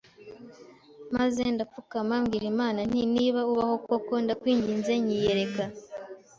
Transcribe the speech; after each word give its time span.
maze 1.15 1.41
ndapfukama 1.55 2.15
mbwira 2.21 2.45
Imana 2.53 2.79
nti 2.89 3.01
niba 3.13 3.41
ubaho 3.51 3.75
koko 3.85 4.13
ndakwinginze 4.23 4.93
nyiyereka 5.03 5.63